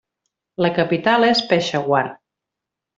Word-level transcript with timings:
La 0.65 0.71
capital 0.79 1.27
és 1.29 1.45
Peshawar. 1.53 2.05